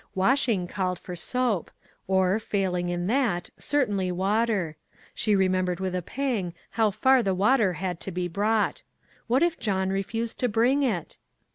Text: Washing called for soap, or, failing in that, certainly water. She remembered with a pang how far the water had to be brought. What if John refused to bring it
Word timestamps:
Washing 0.15 0.65
called 0.67 0.97
for 0.97 1.15
soap, 1.15 1.69
or, 2.07 2.39
failing 2.39 2.89
in 2.89 3.05
that, 3.05 3.51
certainly 3.59 4.11
water. 4.11 4.75
She 5.13 5.35
remembered 5.35 5.79
with 5.79 5.93
a 5.93 6.01
pang 6.01 6.55
how 6.71 6.89
far 6.89 7.21
the 7.21 7.35
water 7.35 7.73
had 7.73 7.99
to 7.99 8.11
be 8.11 8.27
brought. 8.27 8.81
What 9.27 9.43
if 9.43 9.59
John 9.59 9.89
refused 9.91 10.39
to 10.39 10.49
bring 10.49 10.81
it 10.81 11.17